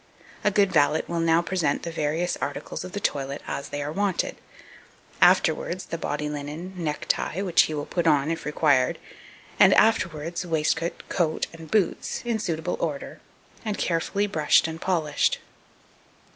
A 0.43 0.49
good 0.49 0.71
valet 0.73 1.03
will 1.07 1.19
now 1.19 1.43
present 1.43 1.83
the 1.83 1.91
various 1.91 2.35
articles 2.37 2.83
of 2.83 2.93
the 2.93 2.99
toilet 2.99 3.43
as 3.45 3.69
they 3.69 3.83
are 3.83 3.91
wanted; 3.91 4.35
afterwards, 5.21 5.85
the 5.85 5.97
body 5.99 6.27
linen, 6.27 6.73
neck 6.75 7.05
tie, 7.07 7.43
which 7.43 7.61
he 7.65 7.75
will 7.75 7.85
put 7.85 8.07
on, 8.07 8.31
if 8.31 8.43
required, 8.43 8.97
and, 9.59 9.75
afterwards, 9.75 10.43
waistcoat, 10.43 11.03
coat, 11.07 11.45
and 11.53 11.69
boots, 11.69 12.23
in 12.25 12.39
suitable 12.39 12.77
order, 12.79 13.21
and 13.63 13.77
carefully 13.77 14.25
brushed 14.25 14.67
and 14.67 14.81
polished. 14.81 15.37